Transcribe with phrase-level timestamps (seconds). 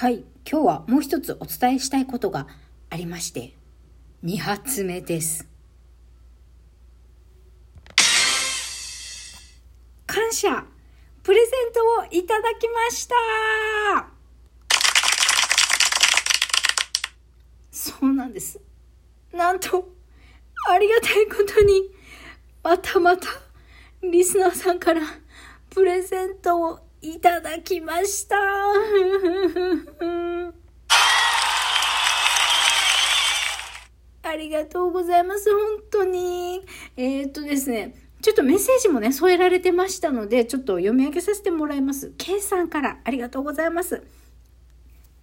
[0.00, 2.46] はい、今日はもう一つお伝えしたいことが
[2.88, 3.52] ありまして、
[4.24, 5.46] 2発目です。
[10.06, 10.64] 感謝
[11.22, 13.14] プレゼントをいただきました
[17.70, 18.58] そうなんです。
[19.34, 19.86] なんと、
[20.70, 21.90] ありがたいことに、
[22.62, 23.26] またまた、
[24.02, 25.02] リスナーさんから
[25.68, 28.36] プレゼントをいただきました。
[34.22, 35.50] ありがとうございます。
[35.50, 35.60] 本
[35.90, 36.60] 当に。
[36.96, 37.94] えー、っとですね。
[38.20, 42.12] ちょっとメッセージもね、添えられてましたので、ちょっと読み上げさせてもらいます。
[42.18, 44.02] K さんからありがとうございます。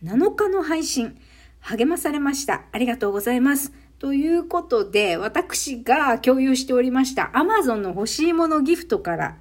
[0.03, 1.15] 7日の配信、
[1.59, 2.63] 励まされました。
[2.71, 3.71] ありがとうございます。
[3.99, 9.37] ということで、私が共有しておりました Amazon の欲しいものギフトから、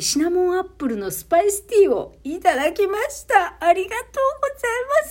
[0.00, 3.56] シナモンアップルのスパイスティーをいただきました。
[3.60, 4.06] ありがとう
[4.40, 4.70] ござい
[5.02, 5.08] ま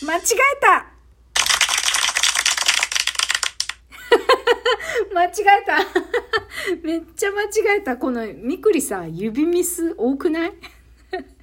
[0.00, 0.04] す。
[0.04, 0.86] 間違えた
[5.14, 5.30] 間違
[5.62, 5.78] えた
[6.82, 7.96] めっちゃ間違えた。
[7.96, 10.52] このみくりさ、指ミス多くない？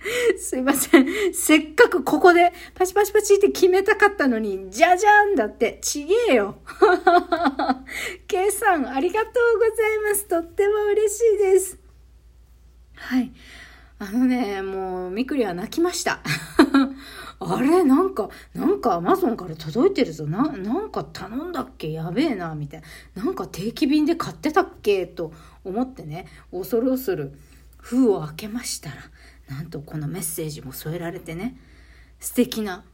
[0.37, 1.33] すいません。
[1.33, 6.57] せっかくここでパチパチパチって決めたかったのに、じゃじゃんだって、ちげえよ。
[8.27, 10.25] ケイさん、ありがとうございます。
[10.27, 11.79] とっても嬉しいです。
[12.95, 13.31] はい。
[13.99, 16.21] あのね、もう、みくりは泣きました。
[17.39, 17.83] あれ？
[17.83, 20.25] なんか、なんかアマゾンから届いてるぞ。
[20.25, 21.91] な、なんか頼んだっけ？
[21.91, 22.81] やべえな、みたい
[23.15, 23.23] な。
[23.23, 25.05] なんか定期便で買ってたっけ？
[25.05, 25.31] と
[25.63, 27.33] 思ってね、恐る恐る
[27.79, 28.95] 封を開けましたら、
[29.51, 31.57] なんとこのメッセージも添えられてね、
[32.21, 32.85] 素敵な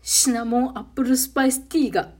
[0.00, 2.12] シナモンアップルスパイスティーが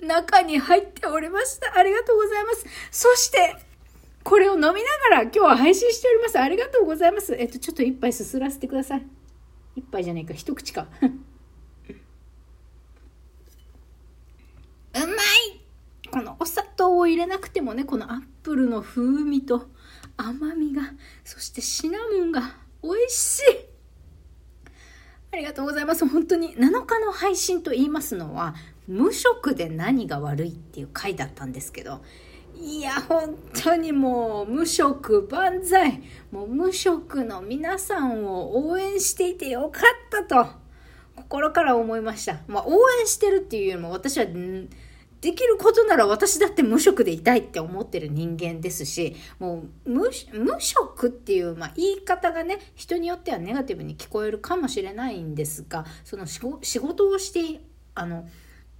[0.00, 1.78] 中に入っておりました。
[1.78, 2.66] ありがとうございます。
[2.90, 3.54] そして、
[4.24, 4.76] これを飲みなが
[5.18, 6.40] ら今日は配信しております。
[6.40, 7.36] ありがとうございます。
[7.36, 9.06] えっと、ちょっと一杯すすらせてください。
[9.76, 10.88] 一杯じゃないか、一口か。
[11.00, 11.06] う
[15.00, 15.60] まい
[16.10, 19.68] このお砂糖を入れなくてもね、このアップルの風味と
[20.18, 20.82] 甘みが、
[21.24, 23.44] そしてシナモンが美味しい
[25.32, 26.06] ありがとうございます。
[26.06, 28.54] 本当に7日の配信と言いますのは、
[28.86, 32.02] 無職で何が悪いっていう回だったんですけど、
[32.60, 36.02] いや、本当にもう、無職万歳。
[36.32, 40.50] もう無職の皆さんを応援していてよかったと、
[41.14, 42.40] 心から思いました。
[42.48, 44.26] まあ、応援してるっていうよりも、私は、
[45.20, 50.10] できることなら私だって無職でいたいって思ってる人間ですし、もう無
[50.60, 56.40] 職っていう、まあ、言い方がね、人によってはネガティブに聞こえるかもしれないんですが、その仕
[56.78, 57.60] 事をして、
[57.94, 58.28] あの、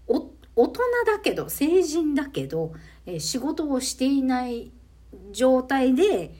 [0.06, 2.72] 大人だけど、成人だけど、
[3.06, 4.70] えー、仕事をしていない
[5.32, 6.34] 状態で、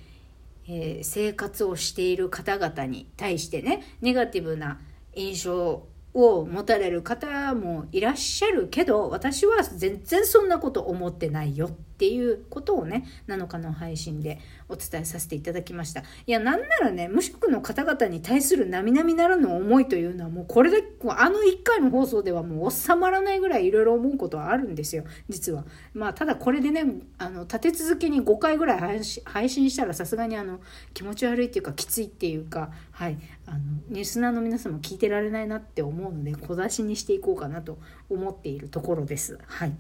[0.69, 4.81] えー、生活をしている方々に対してね、ネガティブな
[5.15, 11.67] 印象を持たれる方もいらっしゃるけど、私は全然そんなこと思ってないよ。
[11.67, 14.39] っていうことをね、7日の配信で
[14.69, 16.01] お伝えさせていただきました。
[16.01, 25.65] いや、なんならね、無職の方々に対する並々ならぬ思いというのはもうこれで、あの1回の放送ではもう収まらないぐらいいろいろ思うことはあるんですよ、実は。
[25.93, 26.85] まあ、ただこれでね、
[27.19, 30.61] あの、立て続けに5回ぐらい配信したらさすがにあの、
[30.95, 33.59] 気持ち悪いっていうか、きついっていうか、はい、あの、
[33.91, 37.79] リスナーの皆さんも聞いてられないなって思うので、小出しにしていこうかなと
[38.09, 39.39] 思っているところです。
[39.47, 39.73] はい。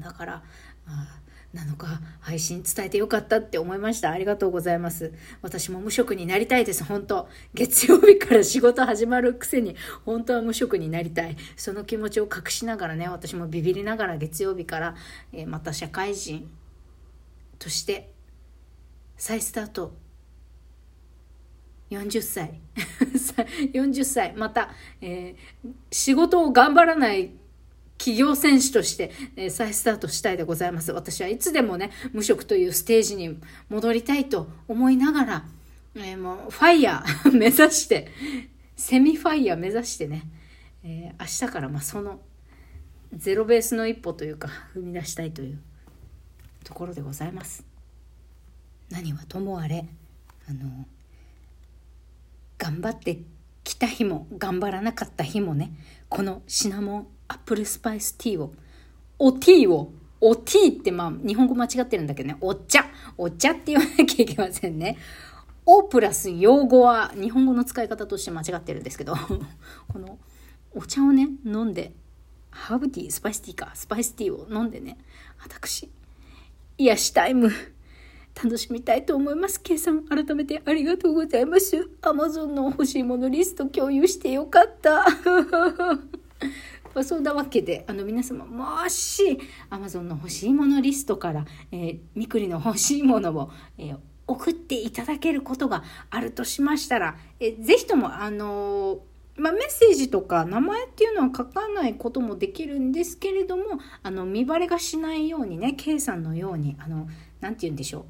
[0.00, 0.42] だから、
[0.86, 1.20] あ
[1.54, 4.10] 7日配信伝えてよかったって思いました。
[4.10, 5.12] ありがとうございます。
[5.42, 9.74] 私も無職になりたいです、本当月曜日から仕事始まるくせに、
[10.04, 11.36] 本当は無職になりたい。
[11.56, 14.94] その気持ちを隠しながらね、私もビビりながら月曜日から、
[15.32, 16.50] えー、また社会人
[17.58, 18.12] として
[19.16, 19.94] 再スタート
[21.90, 22.60] 40歳
[23.72, 24.70] 40歳また、
[25.00, 27.32] えー、仕事を頑張らない
[27.98, 30.92] 企業選手として、え、再スタートしたいでございます。
[30.92, 35.44] 私はいつでもね無職というステージに戻りたいと思いながら、
[35.96, 38.08] えー、もうファイヤー 目指して
[38.76, 40.28] セミファイヤー目指してね、
[40.84, 42.20] えー、明日からまその
[43.14, 45.58] ゼロベースの一歩というか踏み出したいという
[46.64, 47.64] ところでございます。
[48.90, 49.88] 何はともあれ
[50.48, 50.86] あの
[52.58, 53.20] 頑張って
[53.64, 55.72] きた日も頑張らなかった日もね
[56.08, 58.52] このシナモンアップルスパイスティーを。
[59.18, 59.92] おティーを。
[60.20, 62.36] おティーってまあ日本語間違ってるんだけどね。
[62.40, 62.86] お茶。
[63.16, 64.98] お茶って言わなきゃいけませんね。
[65.64, 69.16] おプラス用語は日本語の使い方として間違ってるんですけど。
[69.88, 70.18] この
[70.74, 71.92] お茶をね飲んで
[72.50, 73.72] ハーブティースパイスティーか。
[73.74, 74.98] スパイスティーを飲んでね。
[75.38, 75.90] 私
[76.78, 77.50] 癒しタイム。
[78.42, 79.62] 楽しみたいと思います。
[79.62, 81.88] K さん、改めてありがとうございます。
[82.02, 85.06] Amazon の欲しいものリスト共有してよかった。
[86.96, 89.38] まあ、そんなわけで、あの皆様、もし
[89.68, 98.98] Amazon の欲しいものリストから、えー、みくりの欲しいものを、えー、送っていただけることがあるとしましたら、えー、ぜひとも、あのー
[99.36, 103.64] まあ、メッセージとか名前っていうのは書かないこともできるんですけれども
[104.02, 107.08] あの見バレがしないようにね K さんのようにあの
[107.40, 108.04] なて言うんでしょう。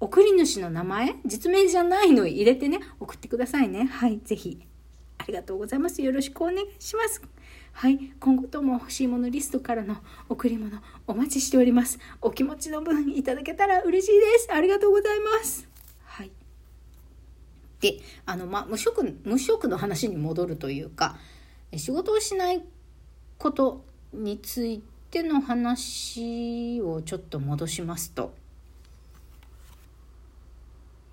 [0.00, 3.84] 送り主の名前実名じゃないの入れてね送ってくださいね。
[3.84, 4.66] はい是非
[5.18, 6.00] ありがとうございます。
[6.00, 7.20] よろしくお願いします。
[7.72, 9.96] はい今後とも欲しいものリストからの
[10.28, 11.98] 贈り物お待ちしております。
[12.20, 14.52] お気持ちの分いただけたら嬉しいです。
[14.52, 15.68] ありがとうございます。
[16.04, 16.30] はい。
[17.80, 21.16] であの、まあ、無職無職の話に戻るというか
[21.76, 22.62] 仕事をしない
[23.38, 28.34] ことについての話をちょっと戻しますと。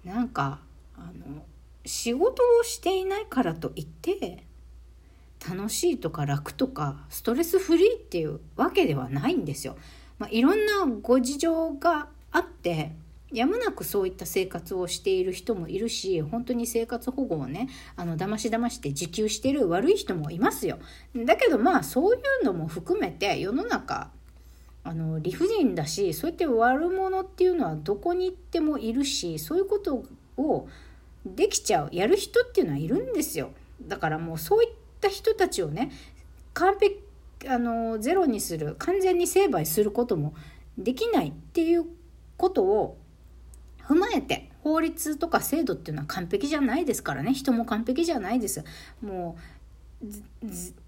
[0.03, 0.59] なんか
[0.95, 1.43] あの
[1.85, 4.43] 仕事をしていないからといって
[5.45, 9.77] 楽しいとか楽とかストレスフリーっていうわけではないんですよ。
[10.19, 12.93] まあ、いろんなご事情があって
[13.31, 20.79] やむなくそういった生活をしている人もいるし本当に生活保護をねあの騙し騙して受給してる悪い人もいますよ
[21.13, 24.11] だけどまあそういうのも含めて世の中
[24.85, 30.05] あの理不尽だしそうやって悪者っていうのはどこに行ってもいるしそういうこと
[30.37, 30.69] を
[31.25, 33.51] できちゃうやる人っていうのはいるんですよ
[33.81, 35.91] だからもうそういった人たちをね
[36.53, 37.01] 完璧
[37.47, 40.33] あのゼロにする完全に成敗することも
[40.77, 41.85] できないっていう
[42.37, 42.97] ことを
[43.87, 47.33] 踏まえて法律とか制度っていうのは完璧じゃないですからね。
[47.33, 48.63] 人も完璧じゃないです。
[49.01, 50.05] もう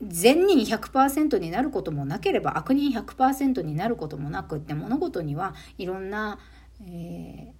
[0.01, 6.39] 善人100%になることもなければ悪人100%になることもなくって物事にはいろんな、
[6.85, 7.53] え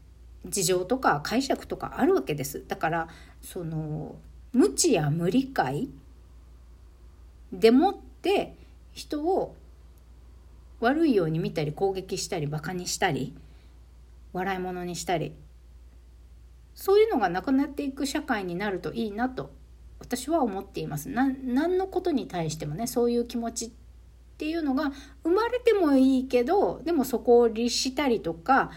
[0.46, 2.66] ー、事情とか解釈とかあるわけです。
[2.68, 3.08] だから
[3.42, 4.18] その
[4.52, 5.90] 無知や無理解
[7.52, 8.56] でもって
[8.94, 9.56] 人を
[10.80, 13.36] 悪いように見たり攻撃したりバカにしたり
[14.34, 15.34] 笑い物にしたり
[16.76, 19.52] そういうのがなくなっていく社会になるといいなと
[20.00, 21.28] 私は思っていますな。
[21.28, 23.72] 何のことに対してもねそういう気持ちっ
[24.38, 24.94] ていうのが
[25.24, 28.72] 生まれてもいいけどでもそこを律したりとか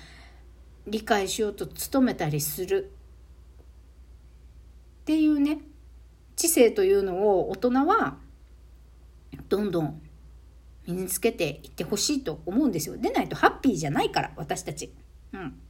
[0.88, 2.90] 理解しようと努めたりする
[5.02, 5.60] っていうね
[6.34, 8.16] 知性というのを大人は
[9.52, 10.00] どんどん
[10.86, 12.96] 身につけていってほしいと思うんですよ。
[12.96, 14.94] でないとハッピーじゃないから私たち。
[15.34, 15.60] うん。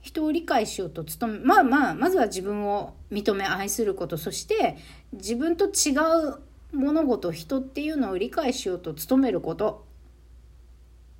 [0.00, 4.78] 人を理解しようと努め、まあまあ、まずは自分を認め愛すること、そして
[5.12, 5.92] 自分と違
[6.30, 6.38] う
[6.74, 9.84] 物事、人っていうのを理解しようと努めること。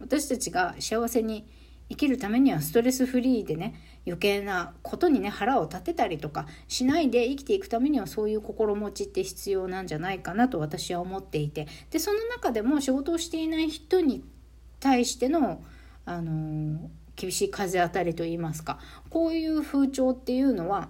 [0.01, 1.47] 私たちが幸せに
[1.93, 3.75] 生きるためにはストレスフリーでね
[4.07, 11.69] 余計なことにね腹を立てたりとかしないで生きていくためにはそういう心持ちって必要なんじゃないかなと私は思っていて。
[11.91, 14.25] でその中でも仕事をしていない人に
[14.81, 15.63] 対しての
[16.05, 18.79] あの厳しい風当たりといいますか
[19.11, 20.89] こういう風潮っていうのは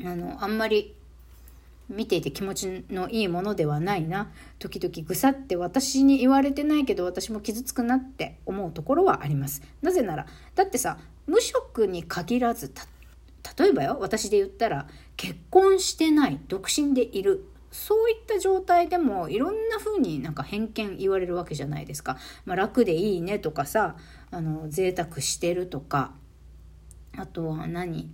[0.00, 0.96] あのあんまり
[1.88, 4.30] 見ていて気持ちのいいものではないな。
[4.58, 9.62] 時々ぐさって私に言われてないけど私も傷つくなって思うところはあります。
[9.82, 12.72] なぜならだってさ無職に限らず
[13.58, 14.86] 例えばよ私で言ったら
[15.16, 22.18] 結婚してない独身でいるそういった状態でもいろんな風になんか偏見言われるわけじゃないですか。
[22.44, 23.96] まあ、楽でいいねとかさ、
[24.30, 26.12] あの、贅沢してるとか、
[27.16, 28.12] あとは何？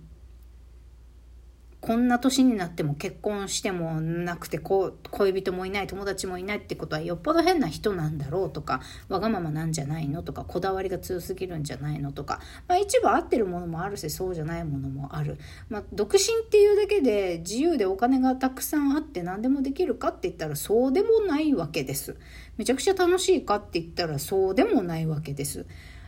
[1.81, 4.91] こんな年になっても結婚してもなくて恋
[5.33, 15.37] 人もいない友達もいないってことはよっぽど変な人なんだろうとかわがままなんじゃないのとかこだわりが強すぎるんじゃないのとか、まあ、一部合ってるものもあるしそうじゃないものもある、
[15.69, 22.17] まあ、独身っていうだけで自由でお金がたくさんあって何でもできるかって言ったらそうでもないわけです。
[22.57, 25.65] めちゃくちゃ楽しいかって言ったらそうでもないわけです。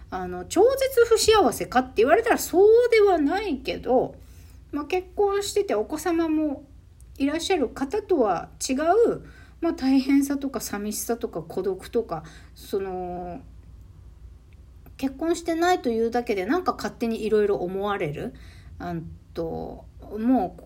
[0.09, 4.15] あの超絶不幸せかって言われたらそうではないけど
[4.71, 6.65] まあ、結婚しててお子様も
[7.17, 8.77] いらっしゃる方とは違う、
[9.59, 12.23] まあ、大変さとか寂しさとか孤独とか
[12.55, 13.41] その
[14.97, 18.33] 結婚してないというだけでなんか勝手にいろいろ思われる。
[18.77, 18.95] あ
[19.33, 19.85] と
[20.19, 20.63] もう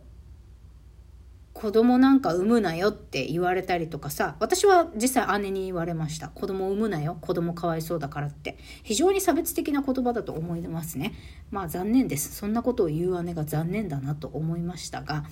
[1.55, 6.27] 子供なんか産むなよって言われたりとかさ私は実際姉に言われました。
[6.27, 8.57] 子供産むなよ子供かわいそうだからって。
[8.83, 11.13] 非常に差別的な言葉だと思いますね。
[11.51, 12.35] まあ残念です。
[12.35, 15.23] そんなことを言う姉が残念だなと思いましたが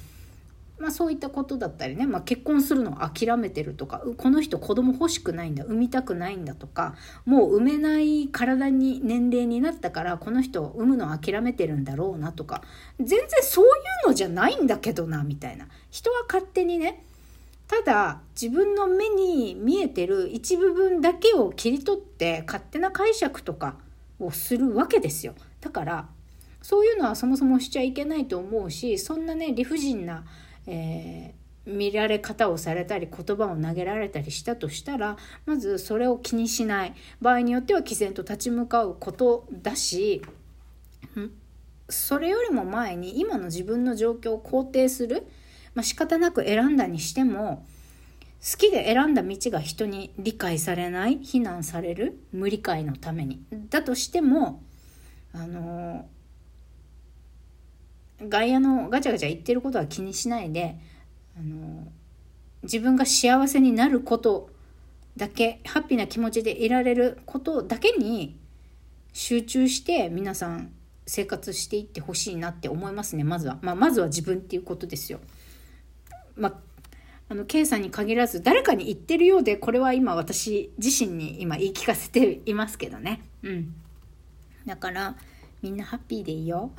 [0.84, 12.64] まあ、そういったことだったりね、まあ、結婚するのを諦めてるとかこの人子供欲しくないんだ産みたくないんだとかもう産めない体に年齢になったからこの人産むのを諦めてるんだろうなとか
[13.00, 13.70] 全然そうい
[14.06, 15.70] うのじゃないんだけどなみたいな。
[15.90, 17.06] 人は勝手にね
[17.70, 23.78] ただ自分の目に見えてる一部分だけを切り取って勝手な解釈とか
[24.20, 25.34] をするわけですよ。
[25.62, 26.10] だから
[26.62, 30.26] そういうのはそもそもしちゃいけないと思うしそんなね理不尽な
[30.68, 36.94] えー、見られ方をされたり言葉を投げられたりしたとしたらまずそれを気にしない。
[37.22, 40.22] 場合によっては毅然と立ち向かうことだし
[41.90, 45.28] それよりも前に今の自分の状況を肯定する、
[45.76, 47.66] まあ、仕方なく選んだにしても
[48.42, 53.42] 好きで選んだ道が人に理解されない非難される無理解のために。
[53.70, 54.62] だとしても
[55.34, 56.08] あの
[58.30, 60.78] 外野のガチャガチャ言ってることは気にしないで
[61.38, 61.88] あの
[62.64, 64.50] 自分が幸せになること
[65.18, 68.38] だけハッピーな気持ちでいられることだけに
[69.14, 70.72] 集中して皆さん
[71.06, 75.20] 生活していってほしいなって思いますねまずは、まあ、まずは自分っていうことですよ。
[76.36, 76.54] まあ
[77.30, 83.22] あの K さんに限らず誰かに言ってるようでこれは今私自身に今言い聞かせていますけどね。
[83.44, 83.74] うん、
[84.66, 85.16] だから
[85.64, 86.72] みんなハッピーでいいよ。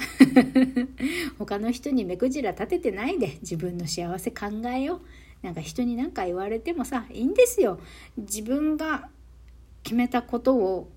[1.38, 3.38] 他の人に目くじら立ててないで。
[3.40, 5.00] 自分の幸せ考えよう。
[5.44, 7.80] なんか人に何か言われてもさいいんですよ。
[8.18, 9.08] 自分が
[9.82, 10.90] 決めたことを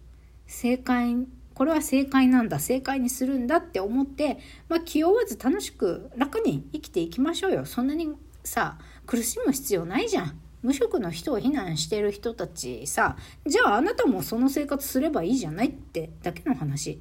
[0.48, 2.60] 正解これは正解なんだ。
[2.60, 7.65] 正解にするんだって思って、まあ、気負わず楽しく楽に生きていきましょうよ。
[7.65, 8.13] そんなに
[8.44, 10.39] さ苦しむ必要ないじゃん。
[10.62, 13.15] 無職の人を非難してる人たちさ
[13.46, 17.00] じゃああなたもその生活すればいいじゃないってだけの話。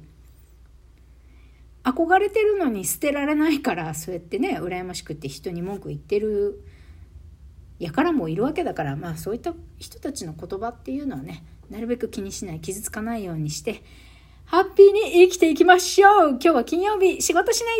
[1.87, 6.63] 憧れてるのに捨てられないからそうやってね羨ましくって人に文句言ってる
[7.79, 13.83] やからもいるわけだからまあそういった人たちの言葉っていうのはねなるべく気にしない傷つかないようにして
[14.45, 16.29] ハッピーに生きていきましょう。
[16.29, 17.75] 今日は金曜日仕事しない